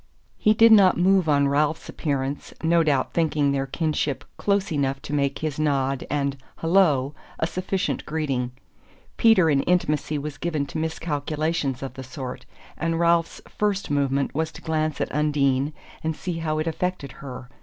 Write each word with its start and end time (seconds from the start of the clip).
He 0.39 0.55
did 0.55 0.71
not 0.71 0.97
move 0.97 1.29
on 1.29 1.47
Ralph's 1.47 1.87
appearance, 1.87 2.55
no 2.63 2.81
doubt 2.81 3.13
thinking 3.13 3.51
their 3.51 3.67
kinship 3.67 4.23
close 4.35 4.71
enough 4.71 4.99
to 5.03 5.13
make 5.13 5.37
his 5.37 5.59
nod 5.59 6.07
and 6.09 6.37
"Hullo!" 6.55 7.13
a 7.37 7.45
sufficient 7.45 8.03
greeting. 8.07 8.49
Peter 9.17 9.47
in 9.47 9.61
intimacy 9.61 10.17
was 10.17 10.39
given 10.39 10.65
to 10.65 10.79
miscalculations 10.79 11.83
of 11.83 11.93
the 11.93 12.03
sort, 12.03 12.47
and 12.79 12.99
Ralph's 12.99 13.41
first 13.47 13.91
movement 13.91 14.33
was 14.33 14.51
to 14.53 14.63
glance 14.63 14.99
at 15.01 15.11
Undine 15.13 15.71
and 16.03 16.15
see 16.15 16.39
how 16.39 16.57
it 16.57 16.65
affected 16.65 17.11
her. 17.21 17.47